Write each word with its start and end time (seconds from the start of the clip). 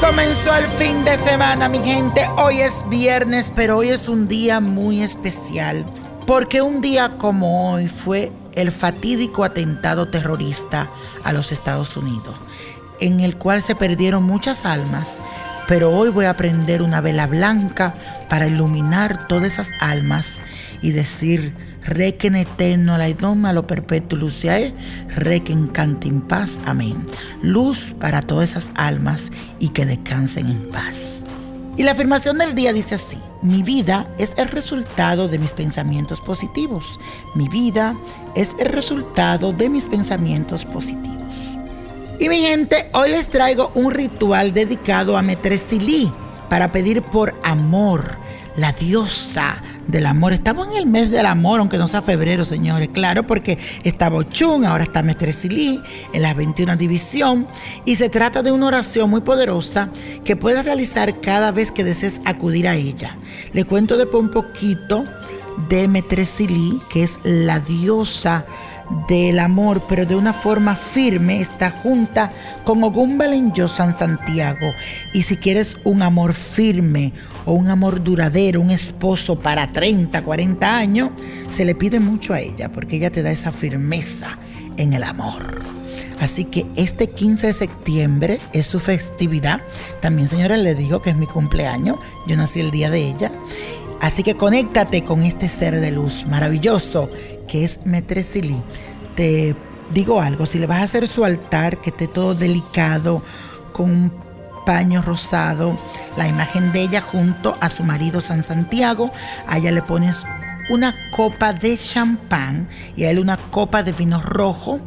comenzó 0.00 0.56
el 0.56 0.66
fin 0.78 1.04
de 1.04 1.16
semana, 1.18 1.68
mi 1.68 1.78
gente. 1.78 2.26
Hoy 2.36 2.60
es 2.60 2.72
viernes, 2.88 3.50
pero 3.54 3.78
hoy 3.78 3.90
es 3.90 4.08
un 4.08 4.28
día 4.28 4.60
muy 4.60 5.02
especial. 5.02 5.84
Porque 6.26 6.62
un 6.62 6.80
día 6.80 7.12
como 7.18 7.72
hoy 7.72 7.88
fue 7.88 8.32
el 8.54 8.70
fatídico 8.70 9.44
atentado 9.44 10.08
terrorista 10.08 10.88
a 11.22 11.32
los 11.32 11.52
Estados 11.52 11.96
Unidos, 11.96 12.34
en 13.00 13.20
el 13.20 13.36
cual 13.36 13.62
se 13.62 13.74
perdieron 13.74 14.22
muchas 14.22 14.64
almas. 14.64 15.18
Pero 15.68 15.90
hoy 15.90 16.10
voy 16.10 16.26
a 16.26 16.36
prender 16.36 16.82
una 16.82 17.00
vela 17.00 17.26
blanca 17.26 17.94
para 18.28 18.46
iluminar 18.46 19.28
todas 19.28 19.52
esas 19.52 19.68
almas 19.80 20.40
y 20.82 20.92
decir 20.92 21.54
Requen 21.84 22.34
eterno 22.34 22.96
la 22.96 23.08
idoma 23.08 23.52
lo 23.52 23.66
perpetuo 23.66 24.18
luciae, 24.18 24.74
requen 25.08 25.68
cante 25.68 26.08
en 26.08 26.22
paz. 26.22 26.52
Amén. 26.64 27.04
Luz 27.42 27.94
para 28.00 28.22
todas 28.22 28.50
esas 28.50 28.70
almas 28.74 29.30
y 29.58 29.68
que 29.68 29.84
descansen 29.84 30.46
en 30.46 30.70
paz. 30.70 31.24
Y 31.76 31.82
la 31.82 31.92
afirmación 31.92 32.38
del 32.38 32.54
día 32.54 32.72
dice 32.72 32.94
así, 32.94 33.18
mi 33.42 33.62
vida 33.62 34.08
es 34.18 34.30
el 34.36 34.48
resultado 34.48 35.28
de 35.28 35.38
mis 35.38 35.52
pensamientos 35.52 36.20
positivos. 36.20 36.98
Mi 37.34 37.48
vida 37.48 37.94
es 38.34 38.52
el 38.58 38.66
resultado 38.66 39.52
de 39.52 39.68
mis 39.68 39.84
pensamientos 39.84 40.64
positivos. 40.64 41.14
Y 42.18 42.28
mi 42.28 42.38
gente, 42.38 42.88
hoy 42.94 43.10
les 43.10 43.28
traigo 43.28 43.70
un 43.74 43.90
ritual 43.90 44.52
dedicado 44.52 45.18
a 45.18 45.22
Metresilí 45.22 46.10
para 46.48 46.70
pedir 46.70 47.02
por 47.02 47.34
amor, 47.42 48.16
la 48.56 48.72
diosa 48.72 49.62
del 49.86 50.06
amor. 50.06 50.32
Estamos 50.32 50.68
en 50.68 50.76
el 50.76 50.86
mes 50.86 51.10
del 51.10 51.26
amor, 51.26 51.60
aunque 51.60 51.78
no 51.78 51.86
sea 51.86 52.02
febrero, 52.02 52.44
señores, 52.44 52.88
claro, 52.92 53.26
porque 53.26 53.58
está 53.82 54.08
Bochún, 54.08 54.64
ahora 54.64 54.84
está 54.84 55.02
Mestre 55.02 55.32
Silí, 55.32 55.80
en 56.12 56.22
la 56.22 56.34
21 56.34 56.76
división, 56.76 57.46
y 57.84 57.96
se 57.96 58.08
trata 58.08 58.42
de 58.42 58.52
una 58.52 58.66
oración 58.66 59.10
muy 59.10 59.20
poderosa 59.20 59.90
que 60.24 60.36
puedes 60.36 60.64
realizar 60.64 61.20
cada 61.20 61.50
vez 61.52 61.70
que 61.70 61.84
desees 61.84 62.20
acudir 62.24 62.68
a 62.68 62.74
ella. 62.74 63.16
Le 63.52 63.64
cuento 63.64 63.96
después 63.96 64.22
un 64.22 64.30
poquito 64.30 65.04
de 65.68 65.88
Metresilí, 65.88 66.80
que 66.90 67.04
es 67.04 67.12
la 67.22 67.60
diosa 67.60 68.44
del 69.08 69.38
amor, 69.38 69.82
pero 69.88 70.06
de 70.06 70.16
una 70.16 70.32
forma 70.32 70.74
firme, 70.74 71.40
está 71.40 71.70
junta 71.70 72.32
con 72.64 72.82
Ogún 72.84 73.18
Yo 73.54 73.68
San 73.68 73.96
Santiago. 73.96 74.72
Y 75.12 75.22
si 75.22 75.36
quieres 75.36 75.76
un 75.84 76.02
amor 76.02 76.34
firme 76.34 77.12
o 77.44 77.52
un 77.52 77.68
amor 77.68 78.02
duradero, 78.02 78.60
un 78.60 78.70
esposo 78.70 79.38
para 79.38 79.72
30, 79.72 80.22
40 80.22 80.76
años, 80.76 81.10
se 81.48 81.64
le 81.64 81.74
pide 81.74 82.00
mucho 82.00 82.34
a 82.34 82.40
ella, 82.40 82.70
porque 82.70 82.96
ella 82.96 83.10
te 83.10 83.22
da 83.22 83.30
esa 83.30 83.52
firmeza 83.52 84.38
en 84.76 84.92
el 84.92 85.02
amor. 85.02 85.62
Así 86.20 86.44
que 86.44 86.66
este 86.76 87.08
15 87.08 87.48
de 87.48 87.52
septiembre 87.52 88.40
es 88.52 88.66
su 88.66 88.80
festividad. 88.80 89.60
También, 90.00 90.28
señora, 90.28 90.56
le 90.56 90.74
digo 90.74 91.02
que 91.02 91.10
es 91.10 91.16
mi 91.16 91.26
cumpleaños. 91.26 91.98
Yo 92.26 92.36
nací 92.36 92.60
el 92.60 92.70
día 92.70 92.90
de 92.90 93.08
ella. 93.08 93.32
Así 94.00 94.22
que 94.22 94.34
conéctate 94.34 95.02
con 95.02 95.22
este 95.22 95.48
ser 95.48 95.80
de 95.80 95.90
luz 95.90 96.26
maravilloso 96.26 97.08
que 97.46 97.64
es 97.64 97.78
Metresili. 97.84 98.56
Te 99.16 99.54
digo 99.92 100.20
algo, 100.20 100.46
si 100.46 100.58
le 100.58 100.66
vas 100.66 100.80
a 100.80 100.84
hacer 100.84 101.06
su 101.06 101.24
altar, 101.24 101.78
que 101.78 101.90
esté 101.90 102.08
todo 102.08 102.34
delicado, 102.34 103.22
con 103.72 103.90
un 103.90 104.12
paño 104.64 105.02
rosado, 105.02 105.78
la 106.16 106.26
imagen 106.28 106.72
de 106.72 106.82
ella 106.82 107.00
junto 107.00 107.56
a 107.60 107.68
su 107.68 107.82
marido 107.82 108.20
San 108.20 108.42
Santiago, 108.42 109.10
a 109.46 109.58
ella 109.58 109.70
le 109.70 109.82
pones 109.82 110.24
una 110.70 110.94
copa 111.10 111.52
de 111.52 111.76
champán 111.76 112.68
y 112.96 113.04
a 113.04 113.10
él 113.10 113.18
una 113.18 113.36
copa 113.36 113.82
de 113.82 113.92
vino 113.92 114.22
rojo 114.22 114.80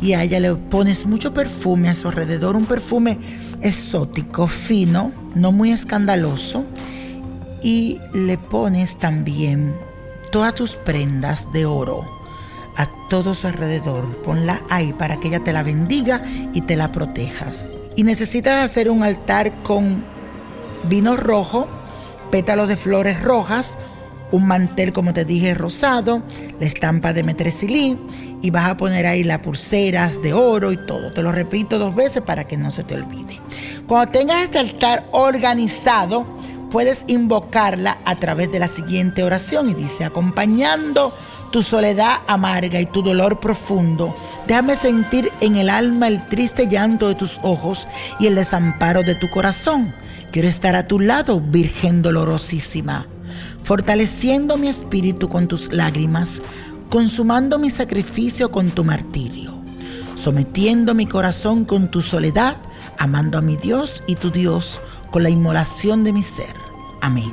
y 0.00 0.14
a 0.14 0.24
ella 0.24 0.40
le 0.40 0.54
pones 0.54 1.06
mucho 1.06 1.32
perfume 1.32 1.88
a 1.88 1.94
su 1.94 2.08
alrededor, 2.08 2.56
un 2.56 2.66
perfume 2.66 3.18
exótico, 3.62 4.48
fino, 4.48 5.12
no 5.34 5.52
muy 5.52 5.70
escandaloso 5.70 6.64
y 7.62 8.00
le 8.12 8.36
pones 8.36 8.98
también 8.98 9.72
todas 10.32 10.54
tus 10.56 10.74
prendas 10.74 11.52
de 11.52 11.66
oro 11.66 12.04
a 12.76 12.86
todo 13.08 13.36
su 13.36 13.46
alrededor. 13.46 14.16
Ponla 14.22 14.62
ahí 14.68 14.92
para 14.92 15.20
que 15.20 15.28
ella 15.28 15.44
te 15.44 15.52
la 15.52 15.62
bendiga 15.62 16.22
y 16.52 16.62
te 16.62 16.74
la 16.74 16.90
protejas. 16.90 17.60
Y 17.94 18.02
necesitas 18.02 18.64
hacer 18.64 18.90
un 18.90 19.04
altar 19.04 19.52
con 19.62 20.02
vino 20.88 21.16
rojo, 21.16 21.68
pétalos 22.32 22.66
de 22.66 22.76
flores 22.76 23.22
rojas, 23.22 23.72
un 24.32 24.46
mantel, 24.46 24.94
como 24.94 25.12
te 25.12 25.26
dije, 25.26 25.52
rosado, 25.52 26.22
la 26.58 26.66
estampa 26.66 27.12
de 27.12 27.22
metresilí 27.22 27.98
y 28.40 28.50
vas 28.50 28.70
a 28.70 28.76
poner 28.78 29.06
ahí 29.06 29.24
las 29.24 29.40
pulseras 29.40 30.20
de 30.22 30.32
oro 30.32 30.72
y 30.72 30.78
todo. 30.86 31.12
Te 31.12 31.22
lo 31.22 31.30
repito 31.30 31.78
dos 31.78 31.94
veces 31.94 32.22
para 32.22 32.44
que 32.44 32.56
no 32.56 32.70
se 32.70 32.82
te 32.82 32.94
olvide. 32.94 33.38
Cuando 33.86 34.10
tengas 34.10 34.44
este 34.44 34.58
altar 34.58 35.06
organizado, 35.12 36.24
puedes 36.72 37.04
invocarla 37.06 37.98
a 38.06 38.16
través 38.16 38.50
de 38.50 38.58
la 38.58 38.66
siguiente 38.66 39.22
oración 39.22 39.68
y 39.68 39.74
dice, 39.74 40.04
acompañando 40.04 41.12
tu 41.52 41.62
soledad 41.62 42.20
amarga 42.26 42.80
y 42.80 42.86
tu 42.86 43.02
dolor 43.02 43.38
profundo, 43.38 44.16
déjame 44.46 44.74
sentir 44.74 45.30
en 45.42 45.56
el 45.56 45.68
alma 45.68 46.08
el 46.08 46.26
triste 46.28 46.66
llanto 46.66 47.08
de 47.08 47.14
tus 47.14 47.38
ojos 47.42 47.86
y 48.18 48.26
el 48.26 48.34
desamparo 48.34 49.02
de 49.02 49.14
tu 49.14 49.28
corazón. 49.28 49.94
Quiero 50.32 50.48
estar 50.48 50.74
a 50.74 50.88
tu 50.88 50.98
lado, 50.98 51.40
Virgen 51.40 52.00
dolorosísima, 52.00 53.06
fortaleciendo 53.62 54.56
mi 54.56 54.68
espíritu 54.68 55.28
con 55.28 55.46
tus 55.46 55.70
lágrimas, 55.74 56.40
consumando 56.88 57.58
mi 57.58 57.68
sacrificio 57.68 58.50
con 58.50 58.70
tu 58.70 58.82
martirio, 58.82 59.54
sometiendo 60.16 60.94
mi 60.94 61.04
corazón 61.04 61.66
con 61.66 61.90
tu 61.90 62.00
soledad, 62.00 62.56
amando 62.96 63.36
a 63.36 63.42
mi 63.42 63.58
Dios 63.58 64.02
y 64.06 64.16
tu 64.16 64.30
Dios 64.30 64.80
con 65.12 65.22
la 65.22 65.30
inmolación 65.30 66.02
de 66.02 66.12
mi 66.12 66.24
ser. 66.24 66.54
Amén. 67.00 67.32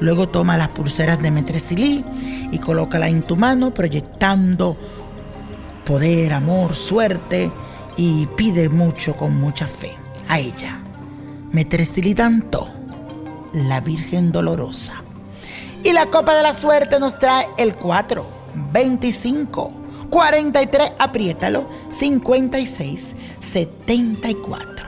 Luego 0.00 0.28
toma 0.28 0.56
las 0.56 0.68
pulseras 0.68 1.20
de 1.20 1.30
Metresilí 1.30 2.04
y 2.50 2.58
colócala 2.58 3.08
en 3.08 3.22
tu 3.22 3.36
mano, 3.36 3.74
proyectando 3.74 4.76
poder, 5.84 6.32
amor, 6.32 6.74
suerte 6.74 7.50
y 7.96 8.26
pide 8.26 8.68
mucho 8.68 9.14
con 9.16 9.38
mucha 9.38 9.66
fe 9.66 9.96
a 10.28 10.38
ella. 10.38 10.78
Metresilí 11.52 12.14
tanto, 12.14 12.68
la 13.52 13.80
Virgen 13.80 14.30
Dolorosa. 14.30 15.02
Y 15.82 15.92
la 15.92 16.06
copa 16.06 16.34
de 16.34 16.42
la 16.42 16.54
suerte 16.54 17.00
nos 17.00 17.18
trae 17.18 17.46
el 17.56 17.74
4, 17.74 18.26
25, 18.72 19.72
43, 20.10 20.92
apriétalo, 20.98 21.68
56, 21.90 23.14
74. 23.40 24.87